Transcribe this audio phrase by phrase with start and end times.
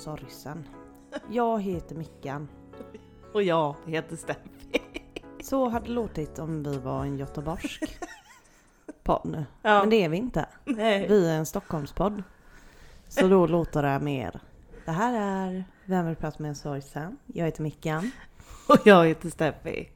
[0.00, 0.68] sorgsen.
[1.30, 2.48] Jag heter Mickan.
[3.32, 4.82] Och jag heter Steffi.
[5.42, 7.82] Så hade det låtit om vi var en göteborgsk
[9.02, 9.44] podd.
[9.62, 9.80] Ja.
[9.80, 10.46] Men det är vi inte.
[10.64, 11.08] Nej.
[11.08, 12.22] Vi är en Stockholmspodd.
[13.08, 14.40] Så då låter det mer.
[14.84, 17.18] Det här är Vem vill prata med en sorgsen?
[17.26, 18.10] Jag heter Mickan.
[18.68, 19.88] Och jag heter Steffi.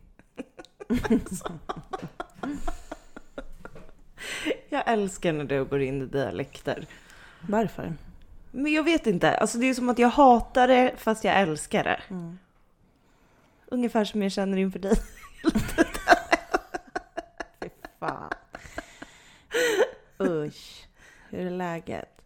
[4.69, 6.87] jag älskar när du går in i dialekter.
[7.49, 7.93] Varför?
[8.57, 11.85] Men jag vet inte, alltså det är som att jag hatar det fast jag älskar
[11.85, 12.01] det.
[12.11, 12.39] Mm.
[13.67, 14.97] Ungefär som jag känner inför dig.
[17.61, 17.69] Fy
[17.99, 18.31] fan.
[20.21, 20.89] Usch.
[21.31, 22.23] Hur är läget?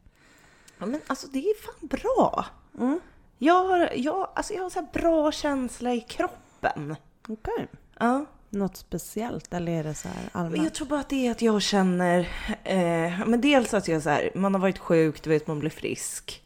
[0.78, 2.46] Ja, men alltså det är fan bra.
[2.78, 3.00] Mm.
[3.38, 6.96] Jag har, jag, alltså jag har så här bra känsla i kroppen.
[7.28, 7.68] Okej.
[7.98, 8.24] Ja.
[8.50, 10.64] Något speciellt eller är det så här allmänt?
[10.64, 12.18] jag tror bara att det är att jag känner,
[12.64, 15.70] eh, men dels att jag så här, man har varit sjuk, du vet man blir
[15.70, 16.44] frisk.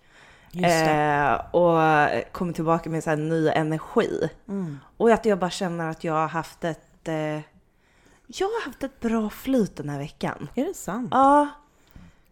[0.54, 4.28] Eh, och kommer tillbaka med så här ny energi.
[4.48, 4.78] Mm.
[4.96, 7.40] Och att jag bara känner att jag har haft ett, eh,
[8.26, 10.48] jag har haft ett bra flyt den här veckan.
[10.54, 11.08] Är det sant?
[11.10, 11.48] Ja,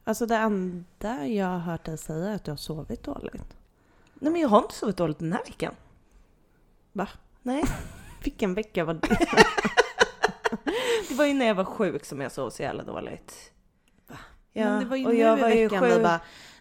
[0.05, 3.57] Alltså det enda jag har hört dig säga är att du har sovit dåligt.
[4.15, 5.75] nej men jag har inte sovit dåligt den här veckan.
[6.93, 7.09] Va?
[7.43, 7.65] Nej,
[8.23, 9.19] Vilken vecka var det?
[11.09, 13.53] det var ju när jag var sjuk som jag sov så jävla dåligt.
[14.09, 14.17] Va?
[14.53, 16.03] Ja, Men det var ju och nu jag i var ju veckan sjuk.
[16.03, 16.21] bara,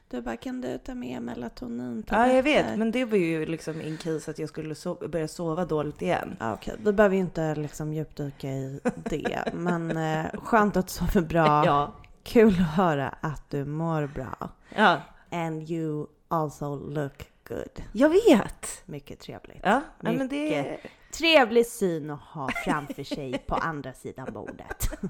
[0.09, 3.81] du bara kan du ta med melatonin Ja, jag vet, men det var ju liksom
[3.81, 6.37] in case att jag skulle so- börja sova dåligt igen.
[6.39, 9.43] Ja, okej, vi behöver ju inte liksom djupdyka i det.
[9.53, 11.45] men eh, skönt att du sover bra.
[11.65, 11.93] Ja,
[12.23, 14.49] Kul att höra att du mår bra.
[14.75, 17.83] ja, And you also look good.
[17.91, 18.81] jag vet.
[18.85, 19.59] Mycket trevligt.
[19.63, 20.77] Ja, nej, men det...
[21.11, 24.89] Trevlig syn att ha framför sig på andra sidan bordet.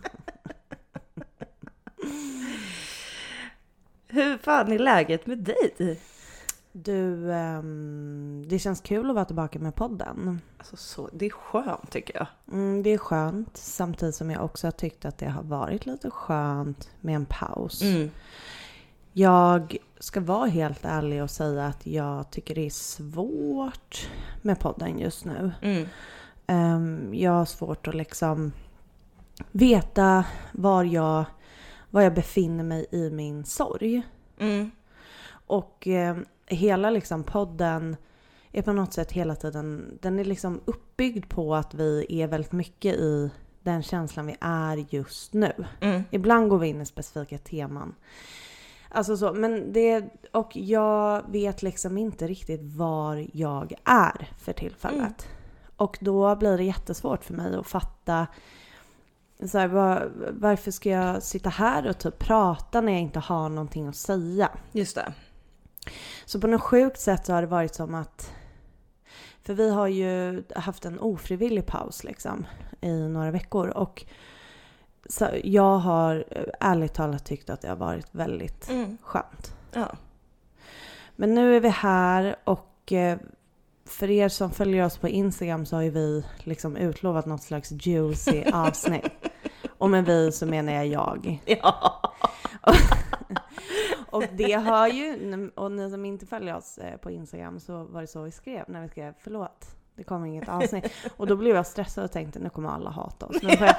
[4.08, 6.00] Hur fan är läget med dig?
[6.72, 10.42] Du, ehm, det känns kul att vara tillbaka med podden.
[10.58, 12.28] Alltså så, det är skönt tycker jag.
[12.52, 16.10] Mm, det är skönt, samtidigt som jag också har tyckt att det har varit lite
[16.10, 17.82] skönt med en paus.
[17.82, 18.12] Mm.
[19.14, 24.10] Jag ska vara helt ärlig och säga att jag tycker det är svårt
[24.42, 25.52] med podden just nu.
[25.62, 25.88] Mm.
[26.48, 28.52] Ehm, jag har svårt att liksom
[29.52, 31.26] veta var jag,
[31.90, 34.02] var jag befinner mig i min sorg.
[34.40, 34.72] Mm.
[35.32, 37.96] Och eh, hela liksom podden
[38.52, 42.52] är på något sätt hela tiden, den är liksom uppbyggd på att vi är väldigt
[42.52, 43.30] mycket i
[43.64, 45.54] den känslan vi är just nu.
[45.80, 46.04] Mm.
[46.12, 47.96] Ibland går vi in i specifika teman.
[48.90, 55.28] Alltså så, men det, och jag vet liksom inte riktigt var jag är för tillfället.
[55.76, 58.28] Och då blir det jättesvårt för mig att fatta
[59.48, 63.50] så här, var, varför ska jag sitta här och typ prata när jag inte har
[63.50, 64.50] någonting att säga?
[64.72, 65.14] Just det.
[66.26, 68.34] Så på något sjukt sätt så har det varit som att...
[69.44, 72.46] För vi har ju haft en ofrivillig paus liksom
[72.82, 74.06] i några veckor och
[75.10, 78.98] så jag har eh, ärligt talat tyckt att det har varit väldigt Mm.
[79.04, 79.54] skönt.
[79.74, 79.92] Ja.
[81.16, 83.18] Men nu är vi här och eh,
[83.86, 87.72] för er som följer oss på Instagram så har ju vi liksom utlovat något slags
[87.72, 89.12] juicy avsnitt.
[89.78, 91.42] Och med vi så menar jag jag.
[91.46, 92.02] Ja.
[94.12, 98.02] Och det har ju, och ni som inte följer oss eh, på Instagram så var
[98.02, 99.66] det så vi skrev när vi skrev förlåt,
[99.96, 100.92] det kommer inget avsnitt.
[101.18, 103.42] Och då blev jag stressad och tänkte nu kommer alla hata oss.
[103.42, 103.76] Får jag,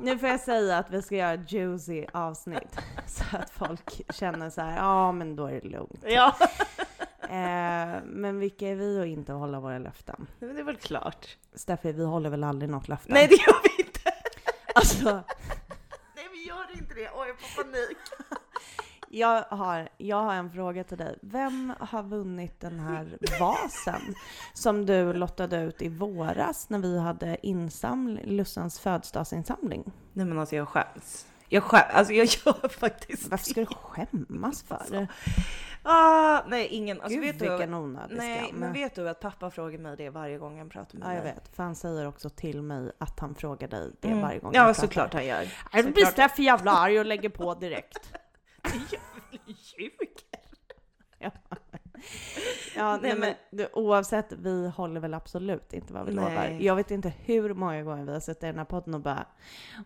[0.00, 2.76] nu får jag säga att vi ska göra ett juicy avsnitt.
[3.06, 6.04] Så att folk känner så här, ja men då är det lugnt.
[6.06, 6.36] Ja.
[7.22, 10.26] Eh, men vilka är vi att inte hålla våra löften?
[10.38, 11.36] Men det är väl klart.
[11.54, 13.12] Steffi, vi håller väl aldrig något löfte?
[13.12, 14.12] Nej det gör vi inte.
[14.74, 15.04] Alltså,
[16.16, 17.10] Nej vi gör inte det.
[17.14, 17.98] Åh jag får panik.
[19.12, 21.18] Jag har, jag har en fråga till dig.
[21.22, 24.14] Vem har vunnit den här vasen
[24.54, 29.92] som du lottade ut i våras när vi hade insamling, Lussans födelsedagsinsamling?
[30.12, 31.26] Nej men alltså jag skäms.
[31.48, 31.84] Jag skäms.
[31.94, 35.08] Alltså jag gör faktiskt Varför ska du skämmas för?
[35.82, 37.00] Ah, nej ingen.
[37.00, 37.48] Alltså Gud vet du.
[37.50, 38.56] vilken onödig Nej skam.
[38.60, 41.24] men vet du att pappa frågar mig det varje gång han pratar med Ja, jag
[41.24, 41.32] mig?
[41.34, 41.56] vet.
[41.56, 44.20] För han säger också till mig att han frågar dig det Mm.
[44.22, 45.48] varje gång Ja jag såklart han gör.
[45.72, 46.12] Jag blir Såklart.
[46.12, 48.12] Steffi jävla arg och lägger på direkt.
[49.46, 50.08] Ljuger.
[52.76, 56.24] Ja, nej, Nej, men du, oavsett, vi håller väl absolut inte vad vi Nej.
[56.24, 56.58] lovar.
[56.60, 59.26] Jag vet inte hur många gånger vi har suttit i den här podden och bara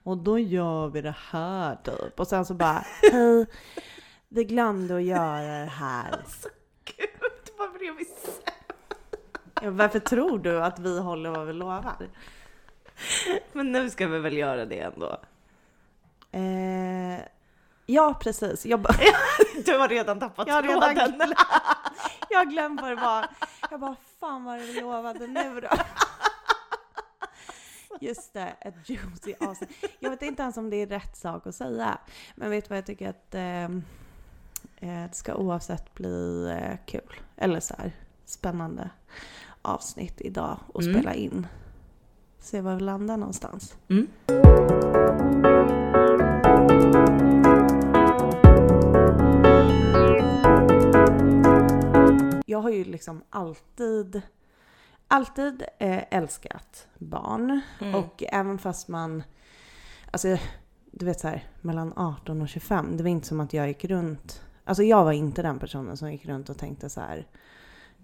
[0.03, 2.21] och då gör vi det här typ.
[2.21, 3.47] Och sen så bara hej,
[4.29, 6.13] vi glömde att göra det här.
[6.25, 6.49] Alltså
[6.85, 7.09] gud
[7.59, 8.07] vad blev vi?
[9.63, 11.97] Ja, varför tror du att vi håller vad vi lovar?
[13.53, 15.19] Men nu ska vi väl göra det ändå.
[16.33, 17.25] Eh,
[17.87, 18.67] ja, precis.
[18.67, 18.95] Jag, bara-
[19.65, 21.35] Du har redan tappat jag, redan, tråden.
[22.31, 23.27] Jag glömt vad det var.
[23.71, 25.69] Jag bara, fan vad vi lovade nu då.
[28.01, 29.71] Just det, ett juicy avsnitt.
[29.99, 31.99] Jag vet inte ens om det är rätt sak att säga.
[32.35, 33.69] Men vet du vad jag tycker att eh,
[34.81, 37.21] det ska oavsett bli eh, kul.
[37.37, 37.93] Eller så här,
[38.25, 38.91] spännande
[39.63, 40.95] avsnitt idag att Mm.
[40.95, 41.47] spela in.
[42.39, 43.77] Se var vi landar någonstans.
[43.89, 44.09] Mm.
[52.55, 54.23] Jag har ju liksom alltid,
[55.09, 57.61] alltid eh, älskat barn.
[57.81, 57.95] Mm.
[57.95, 59.23] Och även fast man,
[60.11, 60.39] alltså
[60.91, 63.85] du vet så här, mellan 18 och 25, det var inte som att jag gick
[63.85, 67.27] runt, alltså jag var inte den personen som gick runt och tänkte så här,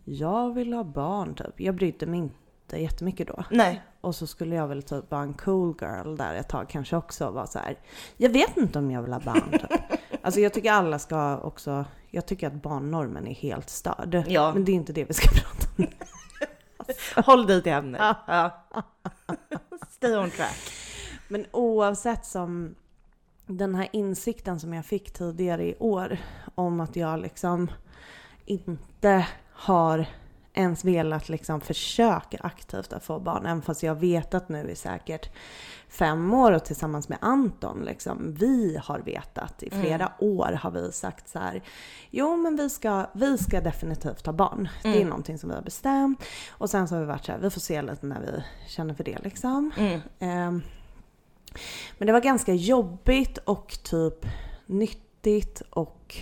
[0.04, 1.60] jag vill ha barn typ.
[1.60, 3.44] Jag brydde mig inte jättemycket då.
[3.50, 3.82] Nej.
[4.00, 7.26] Och så skulle jag väl typ vara en cool girl där ett tag kanske också
[7.26, 7.78] och vara så här.
[8.16, 9.80] Jag vet inte om jag vill ha barn typ.
[10.22, 14.24] Alltså jag tycker alla ska också, jag tycker att barnnormen är helt störd.
[14.28, 14.52] Ja.
[14.54, 15.86] Men det är inte det vi ska prata om.
[17.24, 18.16] Håll dig till ämnet.
[18.26, 18.66] Ja.
[19.90, 20.58] Stay on track.
[21.28, 22.74] Men oavsett som
[23.46, 26.18] den här insikten som jag fick tidigare i år
[26.54, 27.70] om att jag liksom
[28.44, 30.06] inte har
[30.54, 33.46] ens velat liksom försöka aktivt att få barn.
[33.46, 35.30] Även fast jag vet att nu i säkert
[35.88, 40.92] fem år och tillsammans med Anton liksom, vi har vetat i flera år har vi
[40.92, 41.62] sagt så här.
[42.10, 44.68] Jo men vi ska, vi ska definitivt ha barn.
[44.82, 45.08] Det är Mm.
[45.08, 46.24] någonting som vi har bestämt.
[46.50, 48.94] Och sen så har vi varit så här, vi får se lite när vi känner
[48.94, 49.70] för det liksom.
[49.76, 50.00] Mm.
[50.18, 50.62] Ehm,
[51.98, 54.26] Men det var ganska jobbigt och typ
[54.66, 56.16] nyttigt och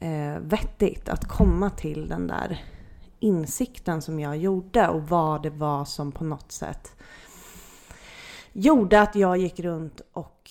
[0.00, 2.64] eh, vettigt att komma till den där
[3.22, 6.94] insikten som jag gjorde och vad det var som på något sätt
[8.52, 10.50] gjorde att jag gick runt och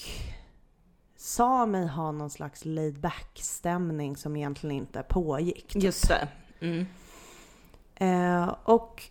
[1.16, 5.76] sa mig ha någon slags laid back stämning som egentligen inte pågick.
[5.76, 6.28] Just det.
[6.60, 6.86] Mm.
[7.96, 9.04] Eh, och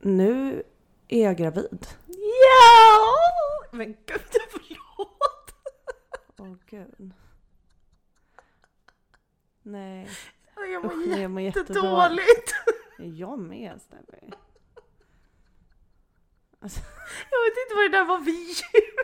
[0.00, 0.62] nu
[1.08, 1.86] är jag gravid.
[2.06, 3.14] Ja!
[3.72, 4.20] Men gud,
[4.50, 5.54] förlåt.
[6.38, 7.12] Åh gud.
[9.62, 10.08] Nej,
[10.56, 12.54] Jag usch, mår jag mår jättedåligt.
[12.98, 14.32] Jag med Steffi.
[16.60, 16.80] Alltså,
[17.30, 18.94] Jag vet inte vad det där var ljud.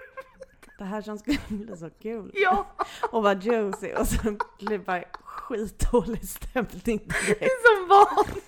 [0.78, 2.30] det här som skulle bli så kul.
[2.34, 2.66] Ja,
[3.12, 4.22] Och vara juicy och så
[4.58, 7.42] blir det bara skitdålig stämning det direkt.
[7.42, 8.44] är som vanligt.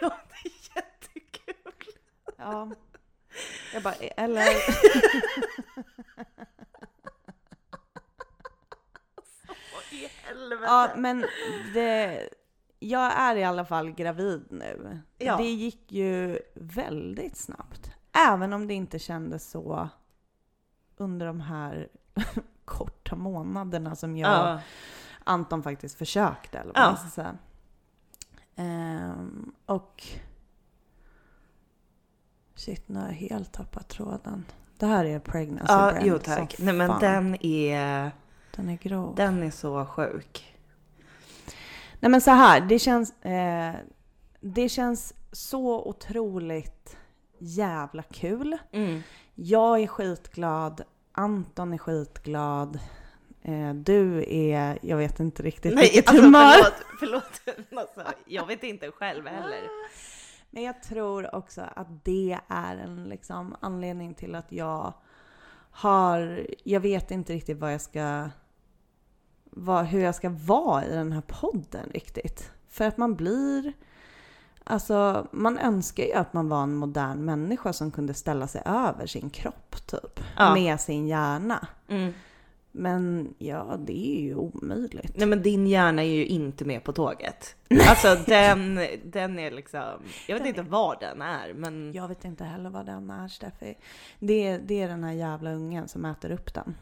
[0.00, 1.94] Ja, det är jättekul.
[2.36, 2.70] Ja.
[3.72, 4.46] Jag bara, eller...
[9.74, 10.62] Vad i helvete?
[10.64, 11.24] Ja, men
[11.74, 12.28] det...
[12.78, 15.00] Jag är i alla fall gravid nu.
[15.18, 15.36] Ja.
[15.36, 17.90] Det gick ju väldigt snabbt.
[18.28, 19.88] Även om det inte kändes så
[20.96, 21.88] under de här
[22.64, 24.60] korta månaderna som jag Ja.
[25.24, 26.58] Anton faktiskt försökte.
[26.58, 26.86] Eller vad Ja.
[26.86, 27.38] man ska säga.
[28.56, 30.02] Ehm, och...
[32.54, 34.44] Shit, nu har jag helt tappat tråden.
[34.78, 36.54] Det här är pregnancy Ja, brand jo tack.
[36.58, 37.00] Nej men fan.
[37.00, 38.10] den är,
[38.56, 39.14] Den är grov.
[39.14, 40.56] den är så sjuk.
[42.00, 43.74] Nej men så här, det känns, eh,
[44.40, 46.96] det känns så otroligt
[47.38, 48.58] jävla kul.
[48.72, 49.02] Mm.
[49.34, 50.82] Jag är skitglad,
[51.12, 52.78] Anton är skitglad.
[53.42, 56.54] Eh, du är, jag vet inte riktigt Nej, vilket alltså, humör.
[57.00, 57.98] förlåt, förlåt.
[57.98, 59.60] Alltså, jag vet inte själv heller.
[60.50, 64.94] Men jag tror också att det är en liksom anledning till att jag
[65.70, 68.30] har, jag vet inte riktigt vad jag ska,
[69.54, 72.50] vad, hur jag ska vara i den här podden riktigt.
[72.68, 73.72] För att man blir,
[74.64, 79.06] alltså man önskar ju att man var en modern människa som kunde ställa sig över
[79.06, 80.20] sin kropp typ.
[80.36, 80.54] Ja.
[80.54, 81.66] Med sin hjärna.
[81.88, 82.12] Mm.
[82.74, 85.16] Men ja, det är ju omöjligt.
[85.16, 87.56] Nej men din hjärna är ju inte med på tåget.
[87.88, 89.92] Alltså den, den är liksom,
[90.26, 93.74] jag vet inte var den är men Jag vet inte heller vad den är Steffi.
[94.18, 96.74] Det är, det är den här jävla ungen som äter upp den.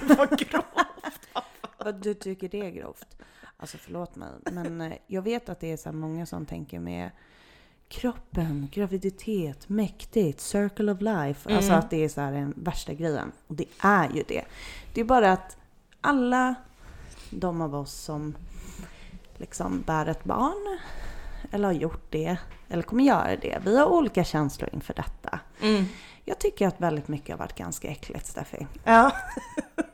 [0.16, 0.95] vad grovt.
[1.78, 3.16] Vad du tycker det är grovt?
[3.56, 6.80] Alltså förlåt mig, men eh, jag vet att det är så här många som tänker
[6.80, 7.10] med
[7.88, 11.54] kroppen, graviditet, mäktigt, circle of life.
[11.54, 11.78] Alltså Mm.
[11.78, 13.32] att det är så här den värsta grejen.
[13.46, 14.44] Och det är ju det.
[14.94, 15.56] Det är bara att
[16.00, 16.54] alla
[17.30, 18.36] de av oss som
[19.36, 20.78] liksom bär ett barn,
[21.50, 22.36] eller har gjort det,
[22.68, 23.58] eller kommer göra det.
[23.64, 25.40] Vi har olika känslor inför detta.
[25.62, 25.84] Mm.
[26.24, 28.66] Jag tycker att väldigt mycket har varit ganska äckligt, Steffi.
[28.84, 29.12] Ja.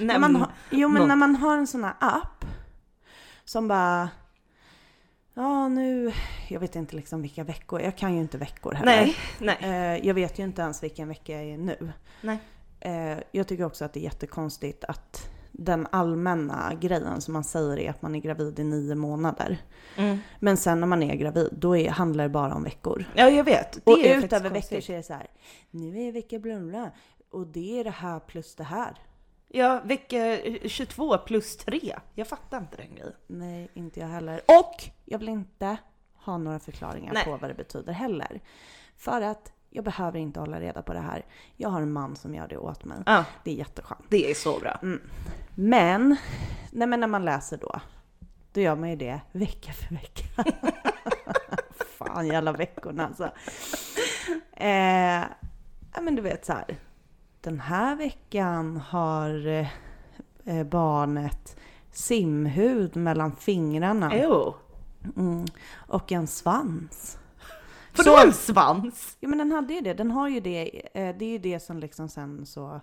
[0.00, 2.44] När man har, jo men något- när man har en sån här app
[3.44, 4.08] som bara
[5.34, 6.12] Ja nu,
[6.48, 8.92] jag vet inte liksom vilka veckor, jag kan ju inte veckor heller.
[8.96, 9.16] nej,
[9.60, 9.96] nej.
[9.96, 11.92] Eh, jag vet ju inte ens vilken vecka jag är nu.
[12.20, 12.38] Nej.
[12.80, 17.78] eh, jag tycker också att det är jättekonstigt att den allmänna grejen som man säger
[17.78, 19.58] är att man är gravid i nio månader.
[19.96, 20.18] Mm.
[20.40, 23.04] Men sen när man är gravid, då är, handlar det bara om veckor.
[23.14, 23.72] Ja, jag vet.
[23.72, 25.26] Det och är ju ut faktiskt över veckor så är det så här,
[25.70, 26.90] nu är vecka blumla
[27.30, 28.98] och det är det här plus det här.
[29.48, 30.38] Ja, vecka
[30.68, 31.96] 22 plus 3.
[32.14, 33.12] Jag fattar inte den grejen.
[33.26, 34.40] Nej, inte jag heller.
[34.46, 35.76] Och jag vill inte
[36.14, 37.24] ha några förklaringar Nej.
[37.24, 38.40] på vad det betyder heller.
[38.96, 41.24] För att jag behöver inte hålla reda på det här.
[41.56, 42.98] Jag har en man som gör det åt mig.
[43.06, 44.04] Ja, Det är jätteskönt.
[44.08, 44.80] det är så bra.
[45.54, 46.16] Men,
[46.72, 47.80] nej men när man läser då,
[48.52, 50.44] då gör man ju det vecka för vecka.
[51.98, 53.30] Fan jävla veckorna alltså.
[54.52, 55.24] Eh,
[55.94, 56.76] ja men du vet så här.
[57.40, 59.46] Den här veckan har
[60.44, 61.56] eh, barnet
[61.90, 64.12] simhud mellan fingrarna
[65.16, 65.44] mm,
[65.76, 67.18] och en svans.
[67.96, 69.16] Vadå en svans?
[69.20, 69.94] Ja men den hade ju det.
[69.94, 70.86] Den har ju det.
[70.94, 72.80] Eh, det är ju det som liksom sen så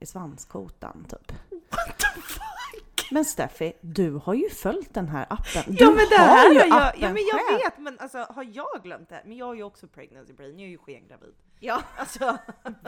[0.00, 1.32] är svanskotan typ.
[1.50, 3.10] What the fuck?
[3.10, 5.62] Men Steffi, du har ju följt den här appen.
[5.66, 7.58] Du Ja men det här ju har jag, appen ja men jag själv.
[7.58, 9.22] vet men alltså har jag glömt det?
[9.24, 11.34] Men jag har ju också pregnancy brain, jag är ju skengravid.
[11.60, 12.38] Ja, Alltså,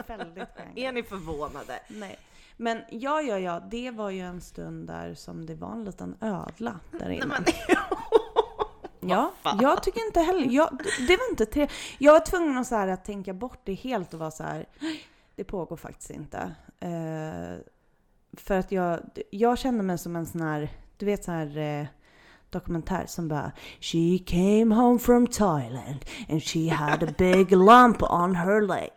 [0.07, 0.77] väldigt skönt.
[0.77, 1.79] är ni förvånade?
[1.87, 2.19] Nej.
[2.57, 6.15] Men ja, ja, ja, det var ju en stund där som det var en liten
[6.21, 7.25] ödla där inne.
[7.25, 7.43] Nej,
[8.99, 11.67] men, ja, jag tycker inte heller, jag, det var inte tre.
[11.97, 14.65] Jag var tvungen att, så här, att tänka bort det helt och vara så här,
[15.35, 16.55] det pågår faktiskt inte.
[16.79, 17.57] Eh,
[18.37, 18.99] för att jag,
[19.29, 21.85] jag kände mig som en sån här, du vet så här eh,
[22.51, 28.35] dokumentär som bara She came home from Thailand and she had a big lump on
[28.35, 28.91] her leg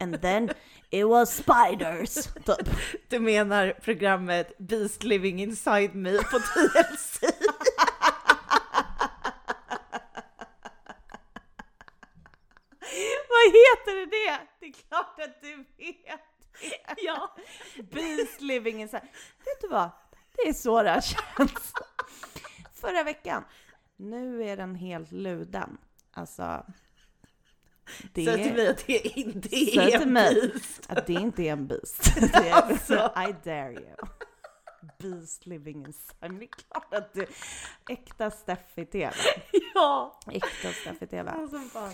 [0.00, 0.50] and then
[0.90, 2.14] it was spiders.
[2.44, 2.68] Typ.
[3.08, 7.20] Du menar programmet Beast Living Inside Me på TLC?
[13.28, 14.38] Vad heter det?
[14.60, 16.20] Det är klart att du vet
[16.96, 17.34] ja.
[17.90, 19.02] Beast living inside.
[19.44, 19.90] Vet du vad?
[20.36, 21.72] Det är så det har känts.
[22.84, 23.44] Förra veckan.
[23.96, 25.78] Nu är den helt luden.
[26.12, 26.66] Alltså.
[28.12, 30.90] Det Säg till mig att det inte är en beast.
[30.90, 32.14] att det inte är en beast.
[32.20, 32.94] Det är, Alltså.
[32.94, 33.96] I dare you.
[34.98, 36.38] Beast living inside.
[36.38, 37.26] Det är klart att du...
[37.88, 39.12] Äkta Steffi TV.
[39.74, 40.20] Ja.
[40.30, 41.30] Äkta Steffi TV.
[41.30, 41.92] Alltså fan.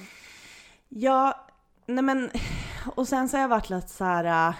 [0.88, 1.46] Ja,
[1.86, 2.30] nej men
[2.96, 4.48] och sen så har jag varit lite så här.
[4.48, 4.54] äh,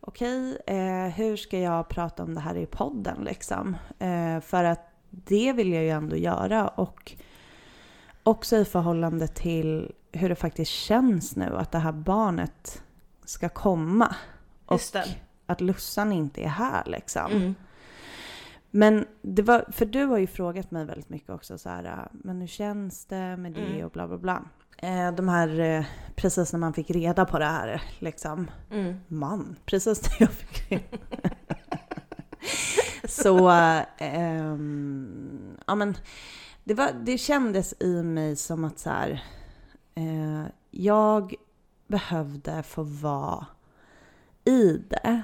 [0.00, 3.76] Okej, eh, hur ska jag prata om det här i podden liksom?
[3.98, 7.12] Eh, för att det vill jag ju ändå göra och
[8.22, 12.82] också i förhållande till hur det faktiskt känns nu att det här barnet
[13.24, 14.14] ska komma.
[14.66, 14.80] Och
[15.46, 17.32] att Lussan inte är här liksom.
[17.32, 17.54] Mm.
[18.70, 22.40] Men det var, för du har ju frågat mig väldigt mycket också så här, men
[22.40, 23.84] hur känns det med det Mm.
[23.86, 24.42] och bla bla bla.
[24.78, 25.84] Eh, de här, eh,
[26.16, 29.00] precis när man fick reda på det här liksom, Mm.
[29.08, 30.82] man, precis när jag fick reda
[33.04, 33.48] Så,
[33.98, 35.96] ehm, ja men,
[36.64, 39.24] det, var, det kändes i mig som att så här,
[39.94, 41.34] eh, jag
[41.86, 43.46] behövde få vara
[44.44, 45.22] i det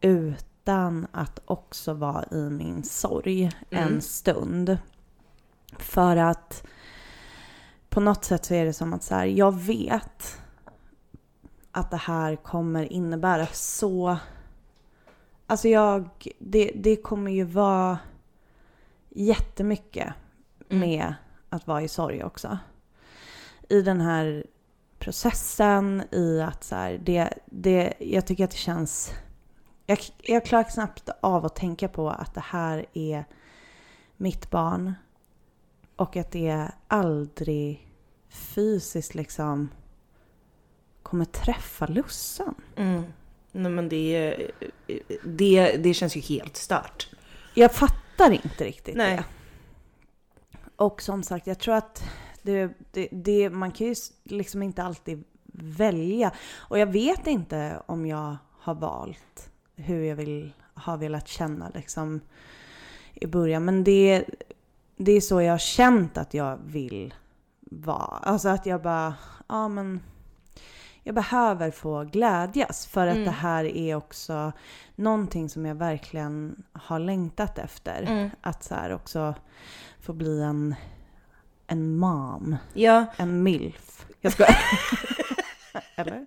[0.00, 4.00] utan att också vara i min sorg en Mm.
[4.00, 4.78] stund.
[5.78, 6.66] För att
[7.88, 10.38] på något sätt så är det som att så här, jag vet
[11.72, 14.16] att det här kommer innebära så...
[15.50, 17.98] Alltså jag, det, det kommer ju vara
[19.08, 20.14] jättemycket
[20.70, 20.80] Mm.
[20.80, 21.14] med
[21.48, 22.58] att vara i sorg också.
[23.68, 24.46] I den här
[24.98, 29.12] processen, i att så här, det, det, jag tycker att det känns...
[29.86, 33.24] Jag, jag klarar knappt av att tänka på att det här är
[34.16, 34.94] mitt barn
[35.96, 37.88] och att det aldrig
[38.28, 39.68] fysiskt liksom
[41.02, 42.54] kommer träffa Lussan.
[42.76, 43.02] Mm.
[43.52, 44.36] Nej men det,
[45.24, 47.08] det, det känns ju helt stört.
[47.54, 49.16] Jag fattar inte riktigt Nej.
[49.16, 49.24] det.
[50.76, 52.02] Och som sagt, jag tror att
[52.42, 56.32] det, det, det, man kan ju liksom inte alltid välja.
[56.56, 62.20] Och jag vet inte om jag har valt hur jag vill, har velat känna liksom
[63.14, 63.64] i början.
[63.64, 64.24] Men det,
[64.96, 67.14] det är så jag har känt att jag vill
[67.60, 68.16] vara.
[68.16, 69.14] Alltså att jag bara,
[69.48, 70.00] ja men
[71.10, 73.24] jag behöver få glädjas för att Mm.
[73.24, 74.52] det här är också
[74.96, 78.02] någonting som jag verkligen har längtat efter.
[78.02, 78.30] Mm.
[78.40, 79.34] Att så här också
[80.00, 80.74] få bli en,
[81.66, 84.06] en mom, Ja, en milf.
[84.20, 84.58] Jag skojar.
[85.96, 86.26] Eller?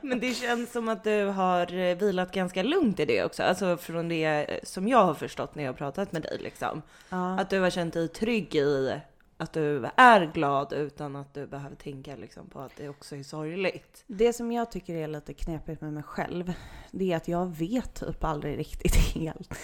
[0.00, 3.42] men det känns som att du har vilat ganska lugnt i det också.
[3.42, 6.82] Alltså från det som jag har förstått när jag har pratat med dig liksom.
[7.08, 7.38] Ja.
[7.40, 9.00] Att du har känt dig trygg i
[9.42, 13.22] att du är glad utan att du behöver tänka liksom på att det också är
[13.22, 14.04] sorgligt.
[14.06, 16.52] Det som jag tycker är lite knepigt med mig själv,
[16.90, 19.54] det är att jag vet typ aldrig riktigt helt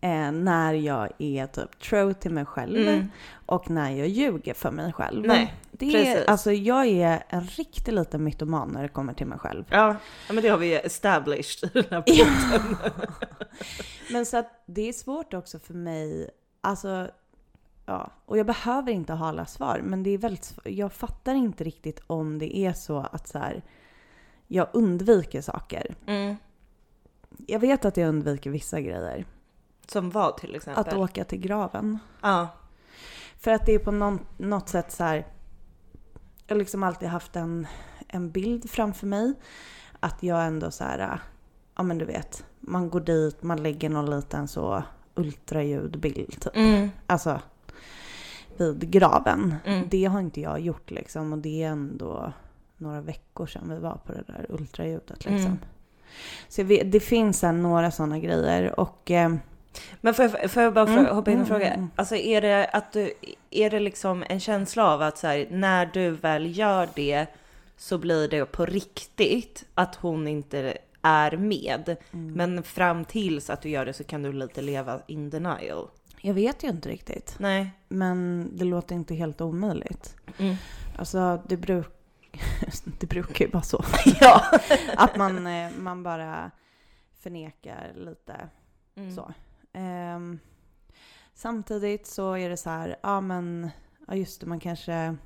[0.00, 3.10] eh, när jag är typ true till mig själv Mm.
[3.46, 5.26] och när jag ljuger för mig själv.
[5.26, 6.28] Nej, det är, precis.
[6.28, 9.64] alltså jag är en riktig liten mytoman när det kommer till mig själv.
[9.70, 9.96] Ja,
[10.28, 12.76] men det har vi established i den här podden.
[14.12, 16.30] Men så att det är svårt också för mig,
[16.60, 17.08] alltså
[17.86, 21.64] ja, och jag behöver inte ha alla svar, men det är väldigt jag fattar inte
[21.64, 23.62] riktigt om det är så att så här,
[24.46, 25.94] jag undviker saker.
[26.06, 26.36] Mm.
[27.46, 29.26] Jag vet att jag undviker vissa grejer.
[29.86, 30.88] Som vad till exempel?
[30.88, 31.98] Att åka till graven.
[32.22, 32.48] Ja.
[33.38, 35.26] För att det är på någon, något sätt så här.
[36.46, 37.66] Jag har liksom alltid haft en,
[38.08, 39.34] en bild framför mig.
[40.00, 41.20] Att jag ändå så här,
[41.76, 44.82] ja men du vet, man går dit, man lägger någon liten så
[45.14, 46.56] ultraljudbild typ.
[46.56, 46.90] Mm.
[47.06, 47.40] Alltså
[48.60, 49.54] vid graven.
[49.64, 49.88] Mm.
[49.90, 52.32] Det har inte jag gjort liksom och det är ändå
[52.76, 55.46] några veckor sedan vi var på det där ultraljudet liksom.
[55.46, 55.58] Mm.
[56.48, 59.34] Så vet, det finns här några sådana grejer och eh,
[60.00, 61.74] Men får jag, får jag bara Mm, hoppa in och mm, fråga?
[61.74, 61.90] mm.
[61.96, 63.12] Alltså är det att du,
[63.50, 67.26] är det liksom en känsla av att så här, när du väl gör det
[67.76, 71.96] så blir det på riktigt att hon inte är med.
[72.12, 72.32] Mm.
[72.32, 75.88] Men fram tills att du gör det så kan du lite leva in denial.
[76.26, 77.36] Jag vet ju inte riktigt.
[77.38, 77.70] Nej.
[77.88, 80.16] Men det låter inte helt omöjligt.
[80.38, 80.56] Mm.
[80.98, 81.88] Alltså det, bruk...
[83.00, 83.84] det brukar ju vara så.
[84.20, 84.42] Ja.
[84.96, 86.50] Att man, eh, man bara
[87.20, 88.48] förnekar lite
[88.98, 89.14] Mm.
[89.14, 89.32] så.
[89.72, 90.38] Ehm,
[91.34, 93.70] samtidigt så är det så här, ja men,
[94.08, 95.16] ja just det, man kanske,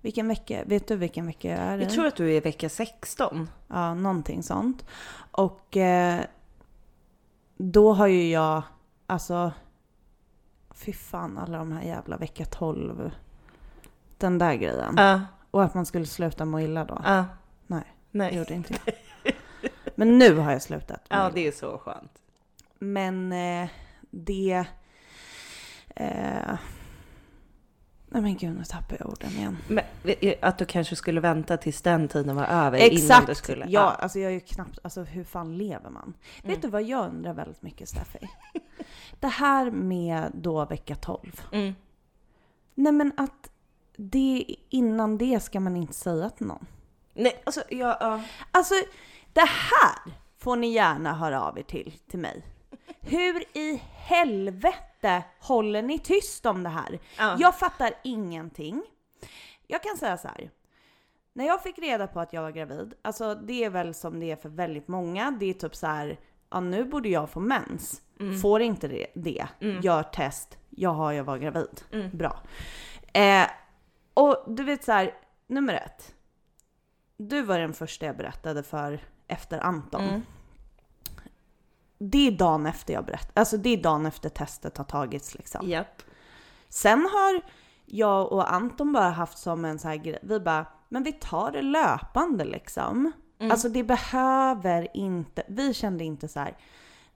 [0.00, 1.82] vilken vecka, vet du vilken vecka jag är i?
[1.82, 3.50] Jag tror att du är vecka 16.
[3.68, 4.84] Ja, någonting sånt.
[5.30, 6.20] Och eh,
[7.56, 8.62] då har ju jag,
[9.06, 9.52] alltså,
[10.74, 13.10] fy fan alla de här jävla vecka 12,
[14.18, 14.94] den där grejen.
[14.96, 15.20] Ja.
[15.50, 17.00] Och att man skulle sluta må illa då.
[17.04, 17.24] Ja.
[17.66, 18.36] Nej, det Nej.
[18.36, 18.94] gjorde inte jag.
[19.94, 21.00] Men nu har jag slutat.
[21.08, 22.12] Ja, det är så skönt.
[22.78, 23.68] Men eh,
[24.10, 24.64] det...
[25.96, 26.54] Eh,
[28.14, 29.56] nej men gud, nu tappar jag orden igen.
[29.68, 33.36] Men, eh, att du kanske skulle vänta tills den tiden var över innan du Exakt!
[33.36, 33.66] skulle...
[33.68, 34.78] Ja, alltså jag är ju knappt...
[34.82, 36.02] Alltså hur fan lever man?
[36.02, 36.14] Mm.
[36.42, 38.28] Vet du vad jag undrar väldigt mycket, Steffi?
[39.20, 41.42] det här med då vecka 12.
[41.52, 41.74] Mm.
[42.74, 43.50] Nej men att
[43.96, 46.66] det, innan det ska man inte säga till någon.
[47.14, 48.22] Nej, alltså ja, ja.
[48.50, 48.74] Alltså,
[49.32, 52.44] det här får ni gärna höra av er till, till mig.
[53.00, 54.93] Hur i helvete
[55.38, 56.98] håller ni tyst om det här?
[57.18, 57.36] Ja.
[57.38, 58.82] Jag fattar ingenting.
[59.66, 60.50] Jag kan säga så här.
[61.32, 64.30] När jag fick reda på att jag var gravid, alltså det är väl som det
[64.30, 65.30] är för väldigt många.
[65.30, 66.18] Det är typ så här,
[66.50, 68.02] ja nu borde jag få mens.
[68.42, 69.46] Får inte det, det.
[69.82, 71.80] gör test, jaha jag var gravid.
[72.12, 72.40] Bra.
[73.12, 73.46] Eh,
[74.14, 75.14] och du vet så här,
[75.46, 76.14] nummer ett.
[77.16, 80.02] Du var den första jag berättade för efter Anton.
[82.04, 82.10] Mm.
[82.10, 85.68] Det är dagen efter jag berättade, alltså det är dagen efter testet har tagits liksom.
[85.68, 86.02] Japp.
[86.68, 87.40] Sen har
[87.86, 91.50] jag och Anton bara haft som en så här grej, vi bara, men vi tar
[91.52, 93.12] det löpande liksom.
[93.50, 96.56] Alltså det behöver inte, vi kände inte så här.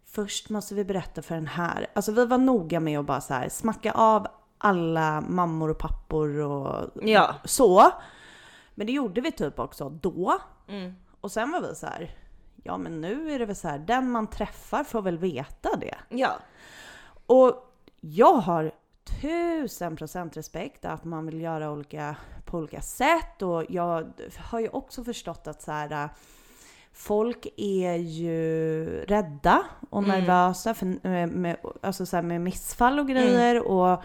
[0.05, 1.87] först måste vi berätta för den här.
[1.95, 4.27] Alltså vi var noga med att bara så här smacka av
[4.59, 7.35] alla mammor och pappor och Ja.
[7.45, 7.91] så.
[8.75, 10.39] Men det gjorde vi typ också då.
[10.69, 10.95] Mm.
[11.21, 12.11] Och sen var vi så här,
[12.63, 15.95] ja men nu är det väl så här, den man träffar får väl veta det.
[16.09, 16.37] Ja.
[17.27, 18.73] Och jag har
[19.21, 24.69] tusen procent respekt att man vill göra olika på olika sätt och jag har ju
[24.69, 26.09] också förstått att så här,
[26.93, 30.11] folk är ju rädda och Mm.
[30.21, 30.87] nervösa för,
[31.27, 34.03] med, alltså så här med missfall och grejer och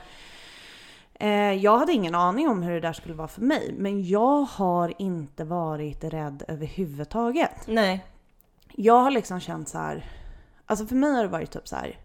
[1.14, 4.42] eh, jag hade ingen aning om hur det där skulle vara för mig men jag
[4.42, 8.06] har inte varit rädd överhuvudtaget Nej.
[8.76, 10.06] Jag har liksom känt så här.
[10.66, 12.00] Alltså för mig har det varit typ så här.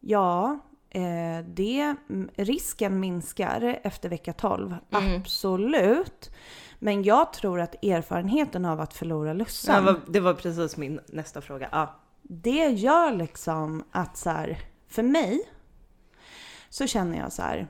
[0.00, 0.58] Ja,
[0.90, 1.94] eh, det,
[2.36, 4.74] risken minskar efter vecka 12.
[4.90, 5.20] Mm.
[5.20, 6.30] Absolut.
[6.78, 9.84] Men jag tror att erfarenheten av att förlora Ja, lussan.
[9.84, 11.68] vad- det var precis min nästa fråga.
[11.72, 11.94] Ja.
[12.22, 14.58] Det gör liksom att så här,
[14.88, 15.40] för mig
[16.68, 17.68] så känner jag så här.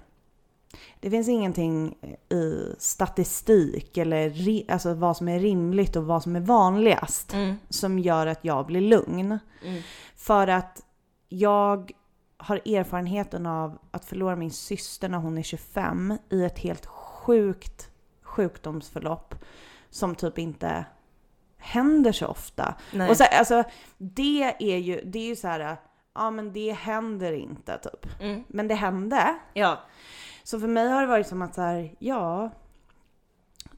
[1.00, 1.96] Det finns ingenting
[2.28, 4.32] i statistik eller
[4.70, 7.54] alltså vad som är rimligt och vad som är vanligast Mm.
[7.68, 9.38] som gör att jag blir lugn.
[9.64, 9.82] Mm.
[10.16, 10.82] För att
[11.28, 11.92] jag
[12.36, 17.90] har erfarenheten av att förlora min syster när hon är 25 i ett helt sjukt
[18.22, 19.34] sjukdomsförlopp
[19.90, 20.84] som typ inte
[21.58, 22.74] händer så ofta.
[22.92, 23.10] Nej.
[23.10, 23.64] Och så, alltså,
[23.98, 25.76] det är ju, det är ju så här,
[26.14, 28.20] ja men det händer inte typ.
[28.20, 28.44] Mm.
[28.48, 29.34] Men det hände.
[29.52, 29.78] Ja.
[30.46, 32.50] Så för mig har det varit som att så här, ja.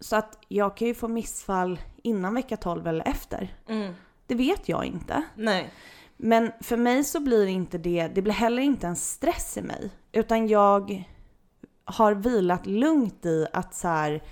[0.01, 3.57] Så att jag kan ju få missfall innan vecka 12 eller efter.
[3.69, 3.95] Mm.
[4.27, 5.23] Det vet jag inte.
[5.35, 5.73] Nej.
[6.17, 9.63] Men för mig så blir det inte det, det blir heller inte en stress i
[9.63, 9.91] mig.
[10.13, 11.05] Utan jag
[11.85, 14.23] har vilat lugnt i att så här,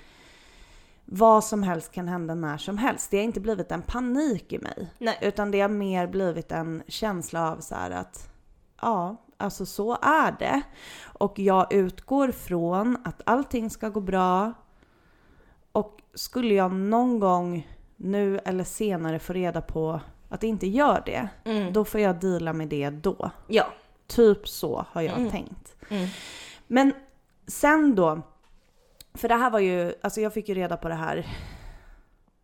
[1.04, 3.10] vad som helst kan hända när som helst.
[3.10, 4.90] Det har inte blivit en panik i mig.
[4.98, 5.18] Nej.
[5.22, 8.30] Utan det har mer blivit en känsla av så att
[8.80, 10.62] ja, alltså så är det.
[11.04, 14.52] Och jag utgår från att allting ska gå bra.
[15.72, 21.02] Och skulle jag någon gång nu eller senare få reda på att det inte gör
[21.06, 21.72] det, Mm.
[21.72, 23.30] då får jag deala med det då.
[23.46, 23.66] Ja.
[24.06, 25.30] Typ så har jag Mm.
[25.30, 25.76] tänkt.
[25.88, 26.08] Mm.
[26.66, 26.92] Men
[27.46, 28.22] sen då,
[29.14, 31.26] för det här var ju, alltså jag fick ju reda på det här,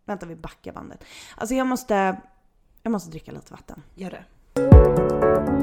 [0.05, 1.05] vänta vi backar bandet.
[1.37, 2.17] Alltså jag måste,
[2.83, 3.83] jag måste dricka lite vatten.
[3.95, 5.62] Gör det.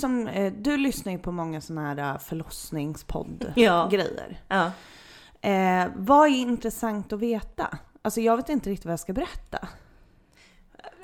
[0.00, 2.18] Som, eh, du lyssnar ju på många sådana här Ja.
[2.18, 4.40] förlossningspodd-grejer.
[4.48, 4.70] Ja.
[5.40, 7.78] Eh, vad är intressant att veta?
[8.02, 9.68] Alltså jag vet inte riktigt vad jag ska berätta.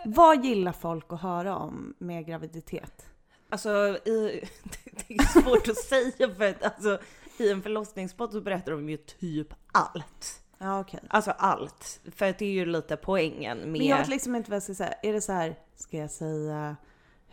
[0.05, 3.07] Vad gillar folk att höra om med graviditet?
[3.49, 3.69] Alltså,
[4.05, 4.49] i,
[5.09, 6.99] det är svårt att säga för att alltså,
[7.39, 10.43] i en förlossningspodd så berättar de ju typ allt.
[10.59, 11.01] Ja okej.
[11.09, 12.01] Alltså allt.
[12.17, 13.69] För att det är ju lite poängen med...
[13.69, 14.93] Men jag vet liksom inte vad jag ska säga.
[15.03, 16.77] Är det så här, ska jag säga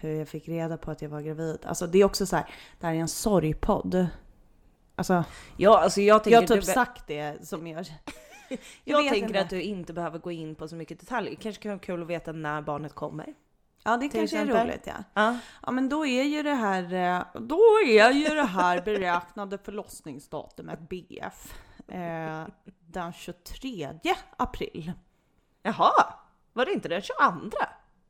[0.04, 1.60] hur jag fick reda på att jag var gravid?
[1.66, 2.46] Alltså det är också så här,
[2.80, 4.08] det här är en sorgpodd.
[4.96, 5.24] Alltså,
[5.58, 6.42] ja, alltså jag tänker...
[6.42, 7.86] jag har typ sagt det som jag...
[8.84, 9.42] jag vet tänker inte.
[9.42, 11.36] att du inte behöver gå in på så mycket detaljer.
[11.36, 13.34] Kanske kan vara kul att veta när barnet kommer.
[13.84, 14.68] Ja det kanske är exempel.
[14.68, 15.04] roligt ja.
[15.14, 15.38] Ja.
[15.62, 20.80] Ja men då är ju det här, eh, då är ju det här beräknade förlossningsdatumet
[20.90, 21.54] BF
[21.88, 22.44] eh,
[22.80, 23.90] den 23
[24.38, 24.92] april.
[25.64, 25.92] Jaha,
[26.54, 27.58] var det inte den 22?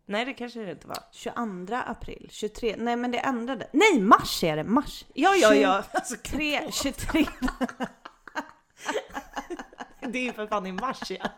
[0.05, 1.03] Nej, det kanske det inte var.
[1.11, 3.67] 22 april, 23, nej men det ändrade.
[3.73, 5.05] Nej mars är det, mars!
[5.13, 5.83] Ja, ja, ja.
[5.91, 7.25] Alltså, 23, 23.
[9.99, 11.29] det är ju för fan i mars ja.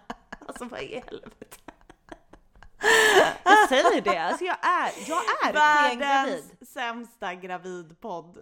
[0.47, 1.57] Alltså vad i helvete.
[3.43, 5.53] Jag säger det, alltså jag är, jag är.
[5.53, 8.37] Världens sämsta gravidpodd.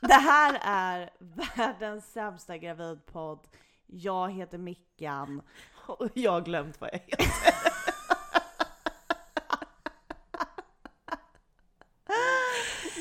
[0.00, 1.10] Det här är
[1.56, 3.46] världens sämsta gravidpodd.
[3.86, 5.42] Jag heter Mickan.
[5.86, 7.26] Och jag har glömt vad jag heter.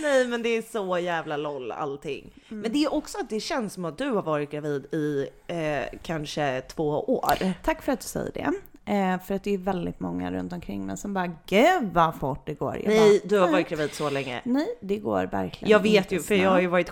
[0.02, 2.34] Nej men det är så jävla loll allting.
[2.50, 6.00] Men det är också att det känns som att du har varit gravid i eh,
[6.02, 7.54] kanske två år.
[7.64, 8.52] Tack för att du säger det.
[8.90, 12.46] Eh, för att det är väldigt många runt omkring mig som bara “Gud vad fort
[12.46, 12.76] det går”.
[12.76, 14.42] Jag Nej, bara, du har varit gravid så länge.
[14.44, 16.92] Nej, det går verkligen Jag vet ju för jag har ju varit